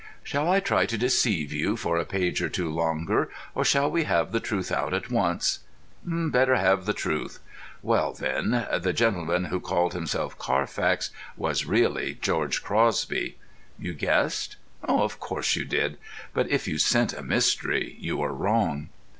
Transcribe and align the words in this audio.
Shall 0.23 0.49
I 0.49 0.59
try 0.59 0.87
to 0.87 0.97
deceive 0.97 1.53
you 1.53 1.77
for 1.77 1.97
a 1.99 2.05
page 2.05 2.41
or 2.41 2.49
two 2.49 2.71
longer, 2.71 3.29
or 3.53 3.63
shall 3.63 3.91
we 3.91 4.05
have 4.05 4.31
the 4.31 4.39
truth 4.39 4.71
out 4.71 4.95
at 4.95 5.11
once? 5.11 5.59
Better 6.03 6.55
have 6.55 6.87
the 6.87 6.93
truth. 6.93 7.37
Well, 7.83 8.11
then—the 8.11 8.93
gentleman 8.93 9.43
who 9.45 9.59
called 9.59 9.93
himself 9.93 10.39
Carfax 10.39 11.11
was 11.37 11.67
really 11.67 12.17
George 12.19 12.63
Crosby. 12.63 13.37
You 13.77 13.93
guessed? 13.93 14.55
Of 14.81 15.19
course 15.19 15.55
you 15.55 15.65
did. 15.65 15.99
But 16.33 16.49
if 16.49 16.67
you 16.67 16.79
scent 16.79 17.13
a 17.13 17.21
mystery 17.21 17.95
you 17.99 18.21
are 18.23 18.33
wrong. 18.33 18.89